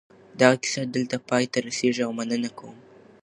دغه 0.39 0.55
کیسه 0.63 0.81
دلته 0.95 1.15
پای 1.29 1.43
ته 1.51 1.57
رسېږي 1.67 2.01
او 2.05 2.11
مننه 2.19 2.49
کوم. 2.57 2.75